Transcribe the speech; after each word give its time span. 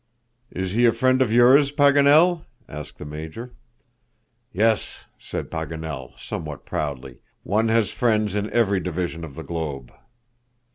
"Is 0.49 0.71
he 0.71 0.87
a 0.87 0.91
friend 0.91 1.21
of 1.21 1.31
yours, 1.31 1.71
Paganel?" 1.71 2.45
asked 2.67 2.97
the 2.97 3.05
Major. 3.05 3.53
"Yes," 4.51 5.05
said 5.19 5.51
Paganel, 5.51 6.17
somewhat 6.17 6.65
proudly. 6.65 7.19
"One 7.43 7.67
has 7.67 7.91
friends 7.91 8.33
in 8.33 8.49
every 8.49 8.79
division 8.79 9.23
of 9.23 9.35
the 9.35 9.43
globe." 9.43 9.91